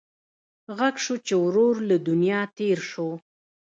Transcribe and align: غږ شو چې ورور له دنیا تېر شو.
غږ 0.77 0.95
شو 1.03 1.15
چې 1.25 1.33
ورور 1.45 1.75
له 1.89 1.97
دنیا 2.07 2.41
تېر 2.57 2.79
شو. 2.91 3.09